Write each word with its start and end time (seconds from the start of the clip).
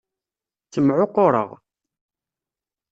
Ttemεukkureɣ. 0.63 1.49